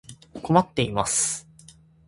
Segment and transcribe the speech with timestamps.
[0.41, 1.47] 困っています。